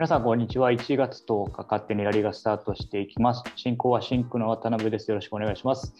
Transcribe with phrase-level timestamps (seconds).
[0.00, 0.70] 皆さん、こんにちは。
[0.70, 3.44] 1月10日、勝手にラリーがスタートしていきます。
[3.54, 5.10] 進行はシンクの渡辺です。
[5.10, 5.92] よろしくお願いします。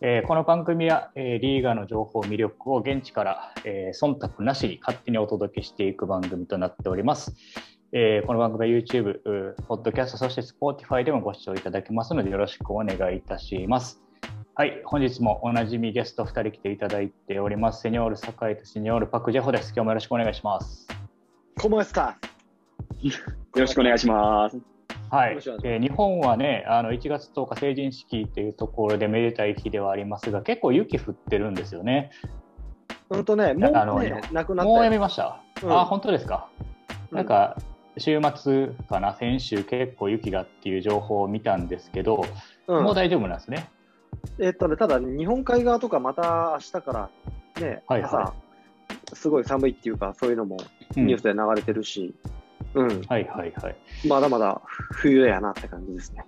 [0.00, 7.36] えーこの番組は、えーリーガーの情報、魅力を現地から、えー忖度なしに勝手にお届けしていく番組となっております。
[7.92, 14.02] えーこの番組は YouTube、うーポッドキャスト、そして Spotify でもご視聴いただけますので、よろしくお願いいたします。
[14.54, 17.82] はい、本日もおなじみゲスト2人来ていただいております。
[17.82, 19.74] セニョール酒井とセニョールパクジェホです。
[19.76, 20.88] 今日もよろしくお願いします。
[21.58, 22.14] ¿Cómo está?
[22.14, 22.24] よろしくお願いします。
[22.24, 22.33] は
[23.04, 23.12] よ
[23.54, 24.56] ろしくお願いします。
[24.56, 32.10] えー日本はね、あの1月10日成人式というところでめでたい日ではありますが、結構雪降ってるんですよね。
[33.10, 35.40] うんとね、もうね、なくなったもうやよめました？
[35.62, 35.72] うん。
[35.72, 36.48] あ、本当ですか？
[37.12, 37.16] うん。
[37.18, 37.56] なんか、
[37.96, 42.24] 週末かな、先週結構雪がっていう情報を見たんですけど、
[42.66, 42.82] うん。
[42.84, 43.68] もう大丈夫なんですね？
[44.40, 47.10] えっとね、ただ、日本海側とかまた明日から
[47.64, 48.10] ね、はいはい。
[48.10, 48.34] 朝、
[49.14, 50.56] すごい寒いっていうか、そういうのも
[50.96, 51.06] うん。
[51.06, 52.30] ニュースで流れてるし、うん、
[52.80, 53.76] はいはいはい。
[54.06, 54.60] まだまだ
[54.92, 56.24] 冬やなって感じですね。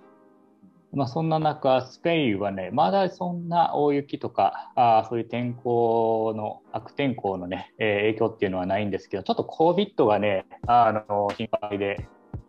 [0.93, 12.07] まあ、そんな中、スペインはね、まだそんな大雪とか、あーそういう天候の、悪天候のね、えー影響っていうのはないんですけど、ちょっと COVID がね、あの心配で、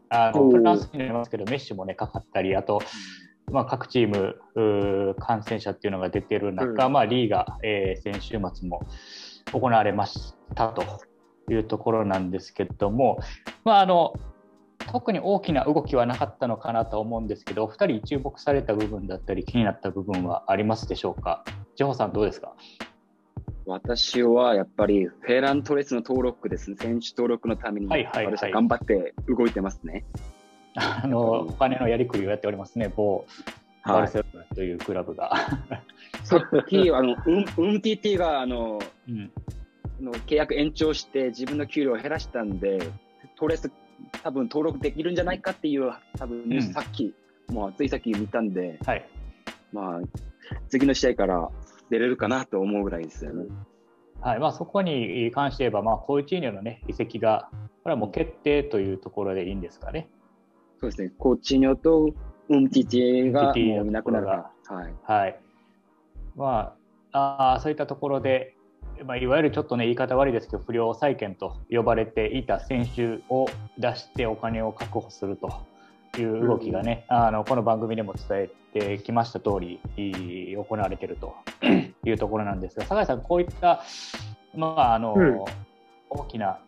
[0.09, 2.81] あのフランスになりますけど、メッシもね、かかったり、あと、
[3.51, 8.83] まあ、各チーム感染者っていうのが出てる中、うんまあ、リーが、えー先週末も
[9.53, 10.83] 行われましたと
[11.55, 13.19] いうところなんですけども、
[13.65, 14.15] まあ、あの
[14.91, 21.45] 特に大きな動きはなかったのかなと思うんですけど、お二人注目された部分だったり、気になった部分はありますでしょうか？
[21.77, 22.55] ジョホさん、どうですか？
[23.67, 26.77] 私はやっぱりフェラントレスの登録ですね。
[26.81, 30.07] 選手登録のために、はいはいはい私は頑張って動いてますね。
[30.75, 33.27] あのお金のやりくりをやっておりますね、某
[33.85, 34.03] バはい。
[34.07, 35.33] ルセロナというクラブが。
[36.25, 37.45] さっき、あの、うん、うん
[37.77, 39.58] TT が、あの、うんあ
[40.01, 42.79] の契約延長して自分の給料を減らしたんで、
[43.37, 43.71] トレス
[44.23, 47.15] 多分登録できるんじゃないかっていう、多分ニューうんスさっき、
[47.49, 49.09] もうついさっき見たんで、はい
[49.73, 50.01] まあ、
[50.69, 51.51] 次の試合から
[51.91, 53.47] 出れるかなと思うぐらいですよね。
[54.21, 57.49] はいまあ、そこに関して言えば、まあ、コーチーニョの、ね、移籍が、
[57.85, 60.09] これはもう決定というところでいいんですかね。
[60.81, 62.11] そうですね、コーチニョと
[62.49, 64.77] うん TT が TT もういなくなるから。
[64.77, 64.95] はい。
[65.05, 65.41] はい
[66.37, 66.75] ま
[67.13, 68.55] あ、あーそういったところで、
[69.05, 73.47] まあ、いわゆるちょっとね、言い方悪いですけど、不良債権と呼ばれていた選手を
[73.79, 75.67] 出してお金を確保すると
[76.21, 81.35] いう動きがね、あのこの番組でも伝えてきました通り、い行われていると
[82.05, 83.83] いうところなんですが、酒井さん、こういった、
[84.55, 85.45] まああのうん。
[86.11, 86.59] 大きな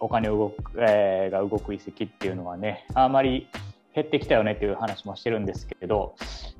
[0.00, 3.48] お金を動く、えーが動く移籍っていうのはね、あまり
[3.94, 6.16] 減ってきたよねっていう話もしてるんですけど、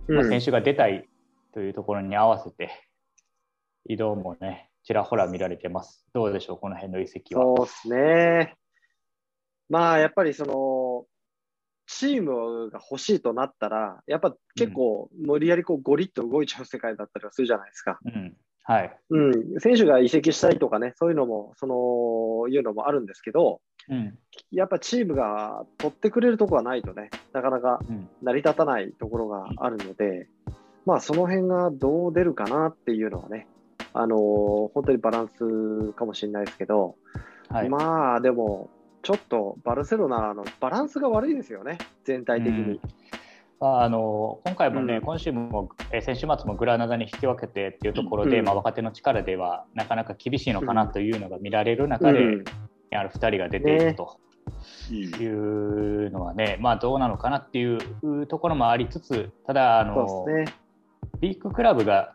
[0.09, 1.09] まあ、うん選手が出たい
[1.53, 2.71] というところに合わせて、
[3.89, 6.05] 移動もね、ちらほら見られてます。
[6.13, 7.43] どうでしょう、この辺の移籍は。
[7.43, 8.57] そうですね。
[9.69, 11.07] まあ、やっぱりその、
[11.87, 17.99] チームが欲しいとなったら、やっぱ結構無理やりこうゴリッと動いちゃう世界だったりはするじゃないですか。
[18.05, 18.99] うん、はい。
[19.11, 24.17] うん、選手が移籍したいとかね、そういうのも、その、いうのもあるんですけど、うん、
[24.51, 30.29] やっぱチームが取ってくれるところがないとね、なかなかうん、成り立たないところがあるので、
[30.87, 33.47] まあその辺がどう出るかなっていうのはね、
[33.95, 34.19] あのー
[34.73, 36.97] 本当にバランスかもしれないですけど、
[37.49, 37.69] はい。
[37.69, 38.71] まあでも、
[39.03, 42.81] ちょっとバルセロナのバランスが悪いですよね、全体的に。
[43.61, 45.03] まあ、あの今回もね、うん。
[45.03, 48.45] 今週も、えー先週末もグラナダに引き分けてっていうところで、うん。
[48.45, 52.45] まあ、若手の力ではなかなか厳しいのかなというのが見られる中で、うん。
[52.95, 54.19] ある2人が出ていると
[54.91, 54.97] うん。
[54.97, 60.45] いうのはね、まあ、どうなのかなっていうところもありつつ、ただあの、ね。
[61.21, 62.15] ビッグクラブが、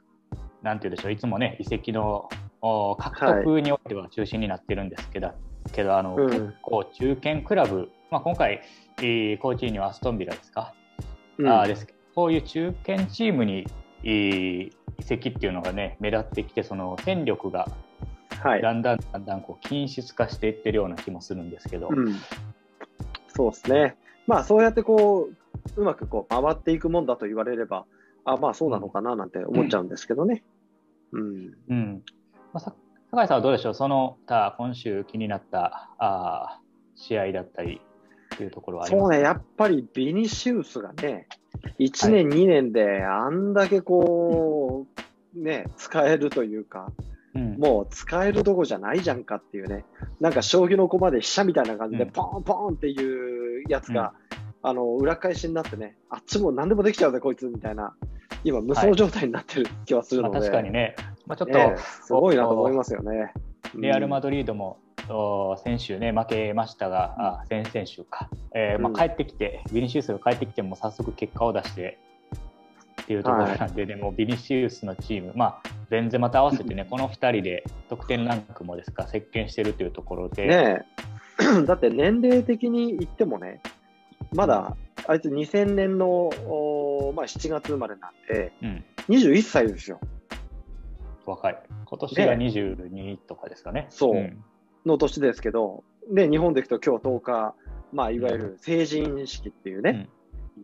[0.61, 2.29] なんていうんでしょう、いつもね、移籍の
[2.61, 5.31] お獲得においては中心になってるんですけど、
[5.71, 6.29] けどあのうん。
[6.29, 8.61] 結構、中堅クラブ、まあ、今回、
[8.99, 10.73] えーコーチーニョはアストンビラですか、
[11.37, 11.47] うん。
[11.47, 13.65] あーですこういう中堅チームに、
[14.03, 17.67] えー移籍っていうのがね、目立ってきて、その戦力が
[18.41, 18.61] はい。
[18.61, 22.15] だんだんだんだんこう均質化していってるような気もするんですけど、うん、
[23.27, 23.95] そうですね。
[24.27, 25.29] まあそうやってこ
[25.75, 27.85] う、うまくこう回っていくもんだと言われれば、
[28.27, 30.43] あまあそうなのかななんて思っちゃうんですけどね。
[31.13, 31.53] うん。
[31.69, 32.03] うん。
[32.53, 32.73] まあ、さ
[33.09, 37.81] 酒井さんはどうでしょう、その他今週気になったあー試合だったり
[38.37, 39.13] というところはありますか？
[39.13, 41.27] そうね、やっぱりビニシウスがね、
[41.79, 44.87] 1年、2年であんだけこ
[45.33, 46.91] う、ね、使えるというか、
[47.33, 47.57] うん。
[47.57, 49.85] もう使えるとこじゃないじゃんかっていうね、
[50.19, 52.09] なんか将棋の駒で飛車みたいな感じで、うん。
[52.11, 54.13] ポンポンっていうやつが、
[54.61, 57.95] あの裏返しになってね、あっちも何でもできちゃうぜ、こいつみたいな、
[58.43, 60.95] 今、無双状態になってる気はするまあ、ので、確かにね、
[61.25, 63.33] まあ、ちょっと、ねすごいなと思いますよね。
[63.75, 71.97] レアル・マドドリードもお先週ね、負けましたが、あ先々週か、えーまあ、帰ってきて、ビニシウスが帰ってきても早速結果を出して
[73.03, 80.47] っていうところなんで、でもビニシウスのチーム、まあ、全然また合わせてね、この2人で得点ランクもですか、席巻してるというところで。
[80.47, 80.85] ね
[81.39, 81.63] え。
[81.65, 83.61] だって年齢的に言ってもね、
[84.33, 84.75] まだ
[85.07, 89.99] あいつ2000年の、おまあ、7月生まれなんで、うん、21歳ですよ。
[91.25, 91.63] 若い。
[91.85, 93.87] 今年が22とかですかね。
[93.89, 94.15] そう。
[94.15, 94.43] ん。
[94.85, 97.55] の年ですけど、で、日本でいくと今日10日、
[97.93, 100.09] まあ、いわゆる成人式っていうね、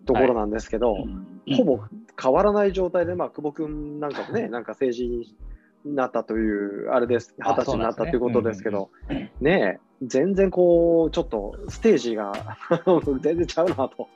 [0.05, 0.95] ところなんですけど、
[1.55, 1.79] ほぼ
[2.21, 5.35] 変わらない状態で、まあ、久保君なんかもね、なんか成人に
[5.85, 9.29] なったという、あれです、あ二十歳になったということですけど、そうなん。
[9.41, 12.33] ねえ、全然こう、ちょっとステージが
[13.21, 14.07] 全然ちゃうなと。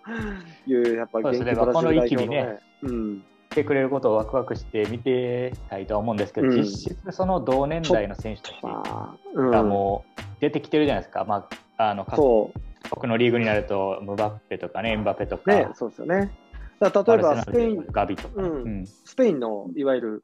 [0.66, 1.56] いう、やっぱりね。
[1.56, 6.54] この域にねね、うん、来てくれることをワクワクして見てたいとは思うんですけど、うん。
[6.58, 8.54] 実質その同年代の選手たち
[9.34, 11.26] がもう出てきてるじゃないですか。
[11.26, 11.48] ま
[11.78, 12.52] あ、あの各そ
[12.90, 16.32] 国のリーグになると、ムバッペとかね、エンバペとう、か、ね、そうですよね。
[16.80, 17.86] だ例えばスペイン、
[18.36, 18.86] うん。
[18.86, 20.24] スペインのいわゆる、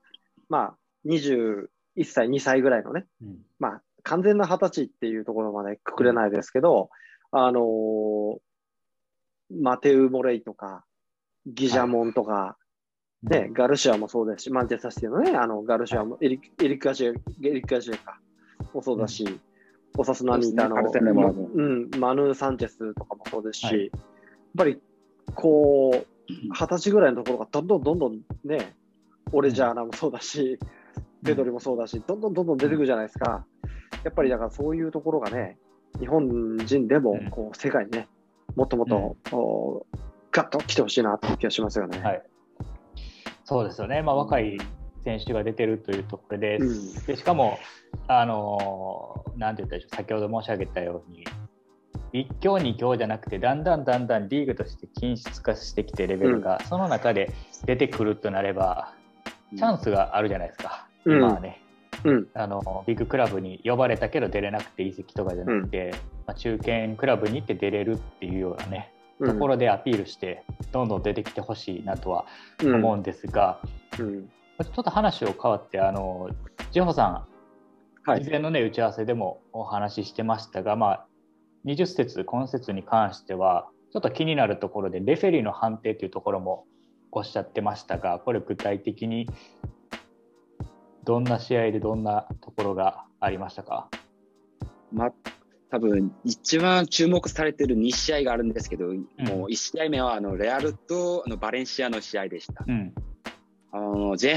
[0.49, 0.75] まあ、
[1.05, 1.67] 21
[2.05, 3.37] 歳、2歳ぐらいのね、うん。
[3.59, 6.89] まあ、完全な二十歳っていうところまでくくれないですけど、
[7.31, 8.37] あのー
[9.61, 10.83] マテウ・モレイとか、
[11.45, 12.57] ギジャモンとか、
[13.23, 18.19] ね、ガルシアもそうですし、マンチェスターシティのね、あのガルシアも、エリエリック・ガジェ、エリック・ガジェか、
[18.73, 19.39] もそうだし、
[19.97, 20.89] オサスナにいたあの、ね
[21.55, 23.85] うん、マヌー・サンチェスとかもそうですし、はい。
[23.85, 23.89] やっ
[24.57, 24.81] ぱり、
[25.35, 28.75] こう、二十歳ぐらいのところがどんどんどんどんね、
[29.31, 30.57] オレジャーナもそうだし、
[31.23, 33.45] ペドリもそうだし、どんどんどんどん出てくるじゃないですか。
[34.03, 35.57] やっぱりだからそういうところがね、
[35.99, 37.29] 日本人でもうん。
[37.29, 38.07] こう世界にね、
[38.55, 39.97] もっともっと、こう
[40.31, 41.99] ガッと来てほしいなっていう気がしますよね。
[41.99, 42.23] はい。
[43.45, 44.57] そうですよね、まあ、若い
[45.03, 47.05] 選手が出てるというところで、うん。
[47.05, 47.57] でしかも、
[48.07, 51.25] あのーなんて言ったでしょう、先ほど申し上げたように、
[52.13, 57.31] 1強、2強じゃなくて、だんだんだんだんリーグとして均質化してきて、レベルが、その中で
[57.65, 58.93] 出てくるとなれば、
[59.55, 61.59] チャンスがあるじゃないですか、うん今はね。
[62.05, 65.93] うん、あのビッグクラブに呼ばれたけど出れなくて移籍とかじゃなくて、
[66.27, 69.33] まあ、中堅クラブに行って出れるっていうようなね、うん。
[69.33, 72.25] ところでアピールしてどんどん出てきてほしいなとは
[72.61, 72.75] うん。
[72.75, 73.59] 思うんですが、
[73.99, 74.29] うん。
[74.61, 76.29] ちょっと話を変わってあの
[76.71, 77.27] ジホさ
[78.05, 78.23] ん、はい。
[78.23, 81.05] 事前の、ね、打ち合わせでもお話ししてましたが、まあ、
[81.65, 86.65] 20節今節に関してはちょっと気になるところでレフェリーの判定というところも
[87.11, 89.29] おっしゃってましたがこれ具体的に
[91.03, 93.89] どんな試合でどんなところがありましたか？
[94.91, 95.13] まあ、
[95.69, 98.97] 多分一番注目されてる2試合があるんですけど、もう
[99.49, 102.63] 1試合目はあのレアルとあのバレンシアの試合でした。
[102.67, 102.93] うん。
[103.71, 104.35] あの前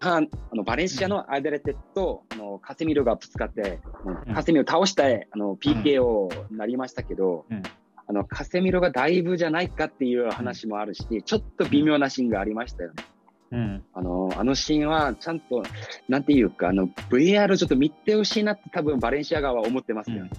[0.00, 7.62] 半あのバレンシアのアイデレテとあのカセミロがぶつかって、うんカセミロ倒してあの PKO になりましたけど、うん。
[8.10, 13.04] あのカセミロがだいぶじゃないかっていう話もあるし、ちょっと微妙なシーンがありましたよね。
[13.50, 15.62] うんあのあのシーンはちゃんと、
[16.08, 20.30] なんていうか、あの VR ちょっと見てほしいなって多分バレンシア側は思ってますよね。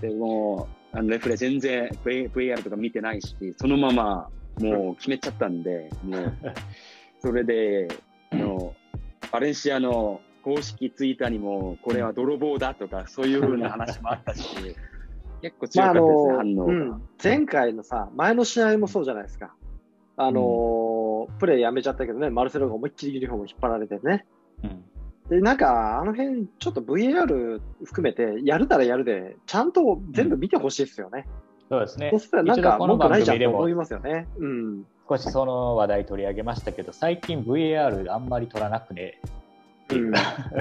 [0.00, 4.28] でもあのレフレ全然 V- VR とか見てないし、そのまま
[4.58, 6.36] もう決めちゃったんで、もう
[7.20, 7.88] それで
[8.30, 8.74] あの
[9.30, 14.74] バレンシアの公式ツイッターにも、これは泥棒だとか、そういうふうな話もあったし、
[15.42, 16.72] 結構強まああかったですね、の反応が。
[16.72, 19.54] うん、前回のさ、前の試合もそうじゃないですか。
[20.16, 20.79] あのー
[21.40, 24.26] プレーやめちゃったけどね、マルセロが思いっきりユニフォーム引っ張られてね。
[24.62, 24.84] うん
[25.30, 31.24] で、なんか、あの辺、ちょっと VAR 含めて、やるならやるで、ちゃんと全部見てほしいですよね。
[31.68, 34.26] そうですねそしたらなんか文句ないじゃんと思いますよね。
[34.38, 34.84] うん。
[35.08, 39.20] 少しその話題取り上げましたけど最近 VAR あんまり取らなくね
[39.92, 40.12] うん、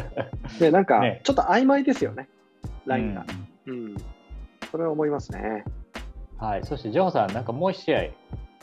[0.60, 2.28] で、なんかね、ちょっと曖昧ですよね、
[2.86, 3.26] ラインが。
[3.68, 3.96] うん。
[4.72, 5.64] それは思いますね。
[6.38, 8.10] はい、そしてジョーさん、なんかもう一試合、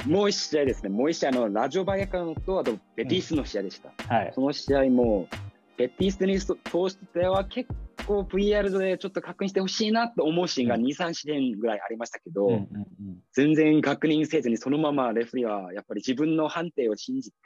[0.06, 3.90] もう一試合ですね、もう一試合のラジオバイアカノと、あとベティスの試合でした。
[4.14, 5.28] はい、その試合も、
[5.76, 6.46] ベティスに通
[6.88, 7.68] しては結
[8.06, 10.82] 構 VR でちょっと確認してほしいなと思うシーンがうん。
[10.82, 13.18] 2、3試合ぐらいありましたけど、うんうんうん。
[13.32, 17.36] 全然確認せずにそのままレフェリーはやっぱり自分の判定を信じて、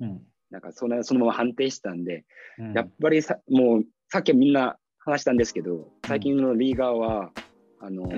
[0.00, 0.20] うん。
[0.50, 2.24] なんかそのそのまま判定したんで、
[2.58, 2.72] うん。
[2.74, 7.32] やっぱりさもうさっきみんな話したんですけど、最近のリーガーは、
[7.80, 8.08] あの、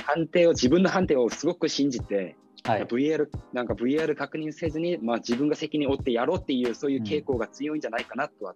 [0.00, 8.54] 判定を、自分の判定をすごく信じて、はい、VR、なんか VR 確認せずに、まあ自分が責任を負ってやろうっていう、そういう傾向が強いんじゃないかなとは、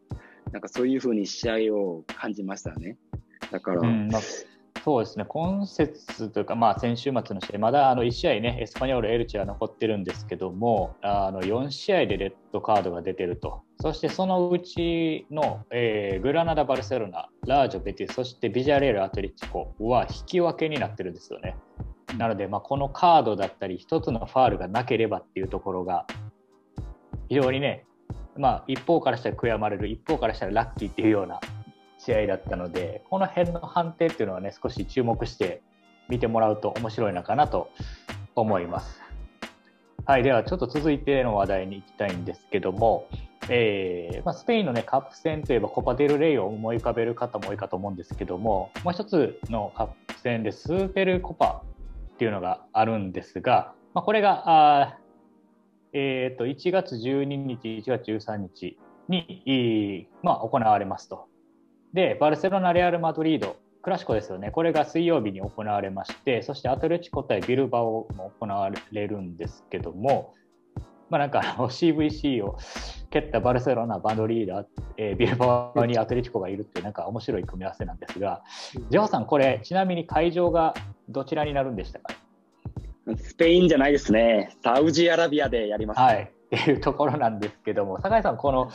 [0.53, 2.97] なんかそういうふうに試合を感じましたね。
[3.51, 4.23] だから、うんまあ、
[4.85, 21.57] そうですね、今節というか、まあ、先週末の試合、まだあの1試合ね、エスパニョール、エルチは残ってるんですけども、あの4試合でレッドカードが出てると、そしてそのうちの、えー、グラナダ、バルセロナ、ラージョ、ベティ、そしてビジャレール、アトレチコは引き分けになってるんですよね。
[22.19, 26.07] なので、まあ、このカードだったり、一つのファールがなければっていうところが、
[27.31, 27.87] 非常にね、
[28.37, 31.41] まあ、一方からしたら悔やまれる、一方からしたらラッキーっていうような
[32.05, 35.63] 試合だったので、この辺の判定っていうのはね、少し注目して
[36.09, 37.71] 見てもらうと面白いのかなと
[38.35, 39.01] 思います。
[40.07, 43.09] はい、ではちょっと続いての話題に行きたいんですけども、
[43.49, 51.63] えーまあ、スペインの、ね、カップ戦といえばコパデルレイを思い浮かべる方も多いかと思うんですけどももう一つのカップ戦でスーペルコパ
[52.15, 54.99] っていうのがあるんですが、まあ、これがあ、
[55.95, 61.29] えー、と1月12日1月13日に、まあ、行われますと。
[61.95, 70.33] でバルセロナ・レアル・マドリードクラシコですよね、これが水曜日に行われまして、そしてアトレチコ対ビルバオも行われるんですけども、
[71.11, 72.57] まあ、なんか CVC を
[73.11, 78.43] 蹴ったバルセロナ、バンドリーダー、えー、ビルバオにアトレチコがいるっていう、なんか面白い組み合わせなんですが、
[78.89, 80.73] ジョーさん、これ、ちなみに会場が
[81.11, 82.15] どちらになるんでしたか？
[83.19, 88.71] スペインじゃないですね、サウジアラビアでやります、はい、っていうところなんですけども、酒井さん、この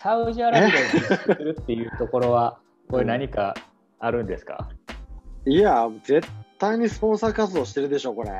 [0.00, 0.78] サウジアラビアで
[1.18, 3.54] するっていうところは、これ何か
[3.98, 4.68] あるんですか？
[5.46, 6.26] いや、絶
[6.58, 8.30] 対にスポンサー活動してるでしょ、これ。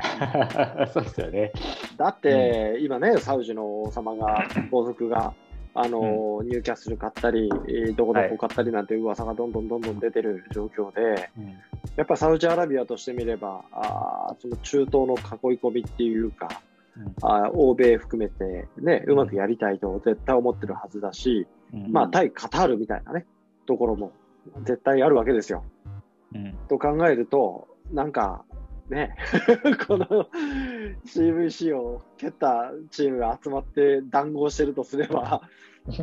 [0.91, 1.51] そうですよね。
[1.97, 5.33] だって、うん、今ね、サウジの王様が、 皇族が、
[5.75, 7.49] あの、うん、ニューキャッスル買ったり、
[7.95, 11.29] どこどこ買ったりなんて噂がどんどんどんどん出てる状況で、はい
[11.95, 16.49] やっぱサウジアラビアとしてみれば、あその中東の囲い込みっていうか、
[16.97, 21.47] うん、あ欧米含めて、ね、うまくやりたいと絶対思ってるはずだし、
[21.87, 23.25] まあ、対カタールみたいなね、
[23.65, 24.11] ところも
[24.63, 25.63] 絶対あるわけですよ。
[26.33, 28.43] うん、と考えると、なんか
[28.89, 29.15] ね、
[29.87, 30.05] この
[31.05, 35.41] CVC を蹴ったチームが集まって談合してるとすれば、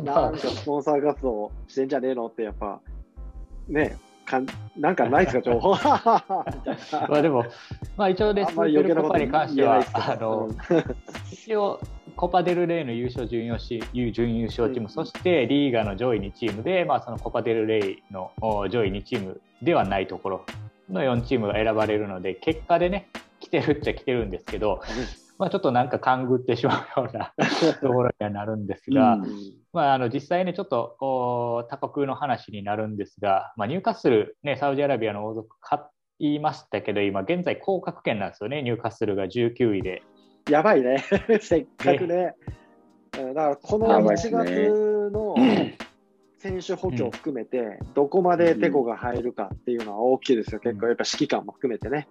[0.03, 2.81] なんかスポンサー活動してんじゃねえのって、やっぱ、
[3.69, 4.41] ね、か
[4.75, 5.75] なんかないですか、情報。
[7.07, 7.45] まあでも、
[7.95, 10.49] まあ一応ね、スーパーコパに関しては、あの、
[11.31, 11.79] 一応、
[12.15, 18.31] コパデルレイの優勝準優勝準優勝チーム、うん、そしてリーガの上位2チームで、まあ、そのコパデルレイの
[18.69, 20.45] 上位2チームではないところ
[20.89, 24.81] の4チームが選ばれるので、結果でね、来てるっちゃ来てるんですけど、
[25.37, 27.33] まあ、ちょっとなんか勘ぐってしまうような
[27.81, 29.27] ところにはなるんですが、うん、
[29.73, 35.79] まあ、あの実際ね、ちょっと他国の話になるんですが、まあ、入荷する、ね、サウジアラビアの王族買
[36.19, 40.03] いましたけど、今現在降格圏なんですよね、入荷するが19位で。
[40.49, 41.03] やばいね、
[41.41, 42.35] せっかくね。
[43.11, 45.35] だからこの1月の
[46.39, 52.07] 選手補強を含めて、どこまでテコが入るかっていうのは大きいですよ、結構、やっぱ指揮官も含めてね。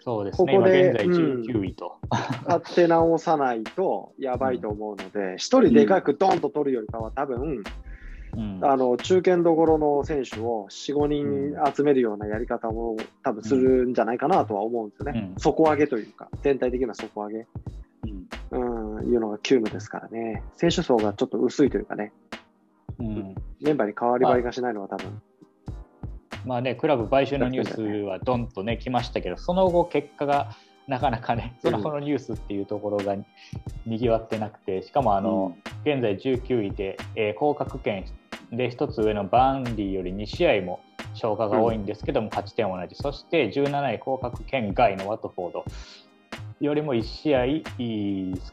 [0.00, 1.98] そうですね、ここで現在19位と。
[2.48, 7.62] 立て直さないとやばいと思うので、一、人でかくドンと取るよりかは、多分、
[8.36, 17.46] うん、あの中堅どころの選手を4、5人集めるようなやり方も多分するんじゃないかなとは思うんですよね、うん、底上げというか、全体的な底上げ、
[18.52, 22.12] うん、うん、いうのが急務ですからね、選手層がちょっと薄いというかね、
[22.98, 25.22] うん、メンバーに変わり映えがしないのは多分。
[26.46, 30.56] まあね、クラブ買収のニュースはどんとね、来ましたけど、その後、結果が
[30.88, 33.16] なかなかね、その後のニュースっていうところが
[33.86, 38.04] にぎわってなくて、しかもあの、現在19位で、えー、降格圏
[38.52, 40.80] で1つ上のバンディより2試合も
[41.14, 45.64] 消化が多いんですけども、勝ち点同じ、そして17位降格圏外のワトフォード
[46.60, 47.44] よりも1試合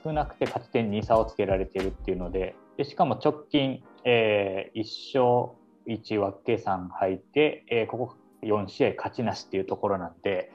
[0.04, 10.52] 少なくて勝ち点2差をつけられているっていうので、でしかも直近、えー、1勝1分け3敗で、えー、ここ4試合勝ちなしっていうところなんで、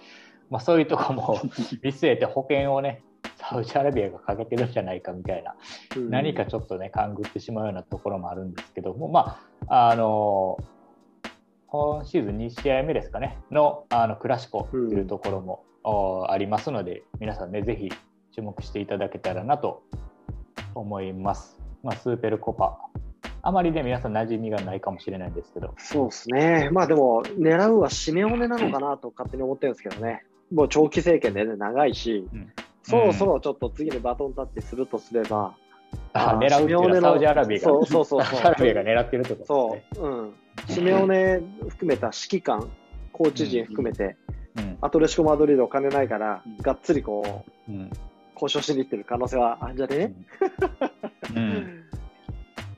[0.50, 1.40] まあ、そういうとこも
[1.82, 3.02] 見据えて保険をね
[3.48, 5.54] サウジアラビアがかけてるんじゃないかみたいな、
[5.96, 10.58] うん、何かちょっとね勘ぐってしまうようなところもあるんですけどもまああの
[11.66, 17.90] 今シーズン2試合目ですかねのあのクラシコというところも、うん、ありますので皆さんねぜひ
[18.34, 19.82] 注目していただけたらなと
[20.74, 21.58] 思います。
[21.84, 22.78] まあ、スーペルコパ
[23.46, 25.74] あまりね、皆さん馴染みがないかもしれないんですけど。
[25.76, 26.70] そうですね。
[26.72, 30.24] まあでも、狙うはシメオネなのかなと勝手に思ってるんですけどね。
[30.50, 32.52] もう長期政権で、ね、長いし、うん、
[32.84, 35.56] そろそろちょっと次にバトンタッチするとすれば、
[36.12, 40.00] あ狙うっていうのはサウジアラビアが、そうそうそう サウジアラビアが狙ってるってことですね。
[40.02, 40.34] そう、うん。
[40.68, 42.70] シメオネ含めた指揮官、
[43.12, 44.16] コーチ陣含めて、
[44.56, 47.90] うん、アトレシコ・マドリードお金ないから、うん、がっつりこう、うん、
[48.34, 50.14] 交渉しに行ってる可能性はあるんじゃね、
[51.34, 51.84] うん。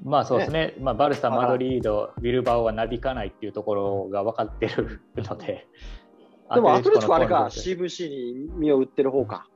[0.04, 0.75] まあそうですね、ね。
[0.80, 5.66] まあ、バルサ、マドリード、ウィルバオはなびかないっていうところが分かってるので。
[6.54, 9.48] でもアトレチコあれか、CVC に身を売ってる方か。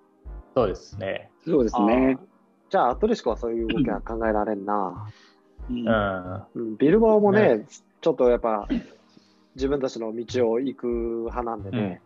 [0.54, 1.30] そうですね。
[1.45, 2.19] そうですね。
[2.71, 4.75] じゃあ、アトレチコはそういう動きは考えられんな。
[5.69, 7.66] うんうんうんビルバオもね、ね
[8.00, 8.66] ちょっとやっぱ
[9.54, 12.00] 自分たちの道を行く派なんでね、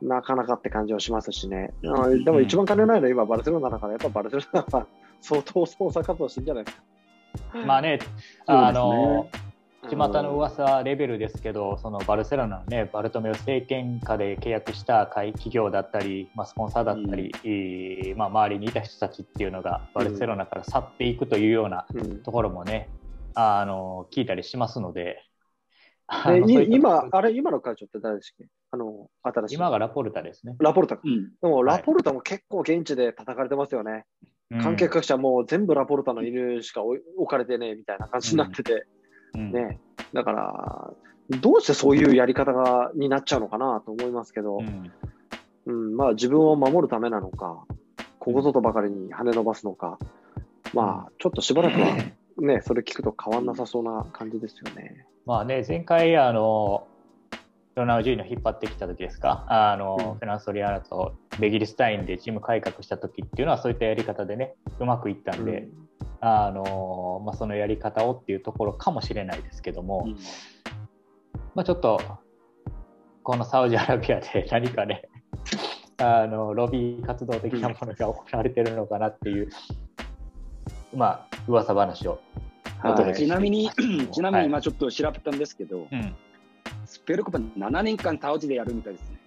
[0.00, 1.74] なかなかって感じはしますしね。
[1.84, 4.86] あでも一番金ないのは今バルセロナだから、やっぱバルセロナは
[5.20, 6.82] 相当スポンサー活動してんじゃないですか。
[7.66, 7.98] まあね
[8.46, 9.28] あの、
[9.96, 22.88] 巷のうん噂レベルですけど、そのバルセロナのね、バルトメオ政権下で契約した会企業だったり、まあ、スポンサーだったり、えーまあ、周りにいた人たちっていうのが、バルセロナから去っていくというようなうんところもね、
[23.34, 25.22] あの聞いたりしますので、
[26.06, 28.52] あでの今、あれ、今の会長って誰でしたっけ？
[28.72, 29.54] あの、新しい。
[29.54, 30.56] 今がラポルタですね。
[30.58, 31.02] ラポルタか。
[31.04, 34.04] うんでも、はいラポルタも結構現地で叩かれてますよね。
[34.50, 38.84] うん関係各社もう全部ラポルタの犬しか置かれてねみたいな感じになってて、
[39.34, 39.52] うん。
[39.52, 39.78] ね。
[40.12, 40.90] だから、
[41.40, 44.90] どうしてそういうやり方がになっちゃうのかなと思いますけど、うん。
[45.66, 47.64] うん、まあ自分を守るためなのか、
[48.18, 49.98] ここぞとばかりに跳ね伸ばすのか、
[50.74, 51.96] まあちょっとしばらくは
[52.38, 55.06] ね、それ聞くと変わんなさそうな感じですよね。
[55.26, 56.86] まあね、前回、あの、
[57.74, 60.04] ロナウジーノ引っ張ってきた時ですか、あの、うん。
[60.14, 65.68] フェランソリアーナとベギリスタインでチーム改革した時っていうのは、そういったやり方でね、うまくいったんで、
[66.20, 70.16] あの、まあ、そのやり方をっていうところかもしれないですけども、うん。
[71.54, 72.00] まあ、ちょっと、
[73.22, 75.08] このサウジアラビアで何かね、
[75.98, 79.50] あのロビー活動的なものが行われてるのかなっていう、
[80.94, 82.20] まあ、噂話を
[82.82, 83.70] お届けしてちなみに、
[84.12, 86.14] ちなみにはい今ちょっと調べたんですけど、うん。
[86.84, 89.20] スペルコパ7年間サウジでやるみたいですね。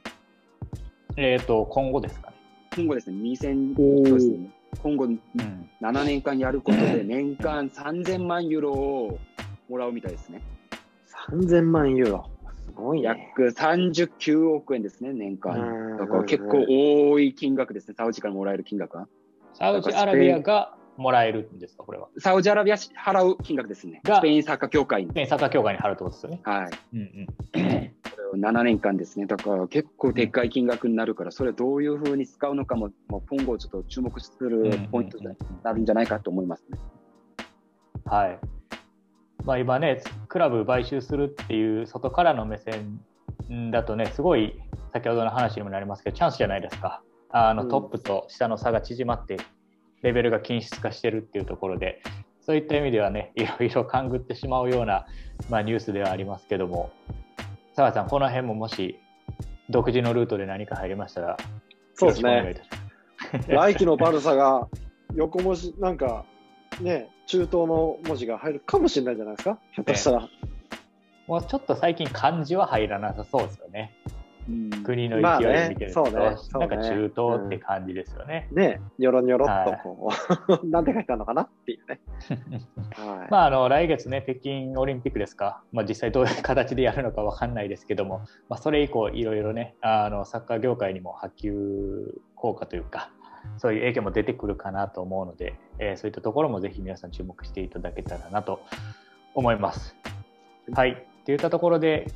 [1.15, 2.38] えー、と今後ですかね。
[2.75, 4.07] 今後ですね、2000おー。
[4.07, 5.19] そうですね今後うん
[5.81, 9.19] 7年間やることで年間3000万ユーロを
[9.69, 10.41] もらうみたいですね。
[11.29, 12.29] 3000万ユーロ。
[12.65, 13.07] すごいね。
[13.07, 15.95] 約39億円ですね、年う間。
[15.95, 19.07] んだから結構多い金額ですね、サウジからもらえる金額は。
[19.53, 22.07] サウジアラビアがもらえるんですか、これは？
[22.17, 24.01] サウジアラビア払う金額ですね。
[24.03, 25.13] がスペインサッカー協会に。
[25.13, 26.41] ね、サッカー協会に貼るってことですよね。
[26.43, 26.69] はい。
[26.93, 27.91] うんうん、
[28.37, 29.25] 7年間ですね。
[29.25, 35.27] だから結構でっかい金額になるから、それをどういうふうに使うのかも、もう今後ちょっと注目するポイントに
[35.63, 36.79] なるんじゃないかと思いますね。
[38.05, 38.39] はい。
[39.45, 43.01] まあ、今ね、クラブ買収するっていう外からの目線
[43.71, 44.60] だとね、すごい
[44.93, 47.01] 先ほどの話にもなりますけど、チャンスじゃないですか。
[47.29, 49.38] あのうんトップと下の差が縮まって、
[50.01, 52.01] レベルが均質化してるっていうところで、
[52.41, 55.08] そういった意味ではね、いろいろ勘ぐってしまうような、
[55.49, 56.91] まあ、ニュースではありますけども、
[57.73, 58.99] 澤さん、この辺ももし
[59.69, 61.38] 独自のルートで何か入りましたら、
[61.95, 62.55] そうですね。
[63.47, 64.67] 来季のバルサが
[65.15, 66.25] 横文字、なんか、
[66.81, 70.29] ね、中東の文字が入るかもしれないじゃないですか、ひょっとしたら。
[71.27, 73.95] もうちょっと最近漢字は入らなさそうですよね。
[74.49, 74.69] うん。
[74.84, 76.36] 国のまあ勢いねを見てると、そうね。
[76.60, 78.47] なんか中東って感じですよね。
[78.51, 80.10] ね、ニョロニョロっとこ
[80.63, 81.99] う、なんて書いてあるのかなっていうね。
[82.95, 83.27] はい。
[83.32, 93.10] まあ、あの来月ね、北京オリンピックですか、まあ、実際どういう形でやるのかわかんないですけども、まあ、それ以降、いろいろね、あのサッカー業界にも波及効果というか、
[93.58, 98.62] そういう影響も出てくるかなと思うので、えーそういったところもぜひ皆さん注目していただけたらなと
[99.34, 99.95] 思います。
[100.71, 102.08] はい、といったところで、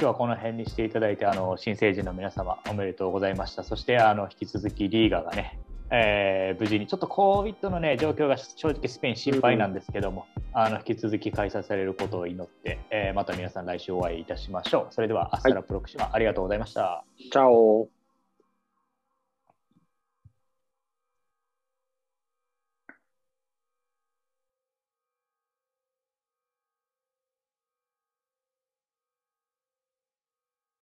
[0.00, 3.62] 今日はこの辺にしていただいて、あの新成人の皆様、おめでとうございました。
[3.62, 5.58] そして、あの引き続きリーガがね、
[5.90, 14.94] えー無事に、ちょっと COVID の、ね、状況が正直スペイン心配なんですけども、あの引き続き開催されることを祈って、えーまた皆さん来週お会いいたしましょう。
[14.94, 17.04] それでは、アスタラプロクシマ、ありがとうございました。
[17.18, 17.99] チャオ。